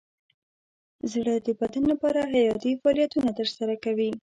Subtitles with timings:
[1.13, 4.09] زړه د بدن لپاره حیاتي فعالیتونه ترسره کوي.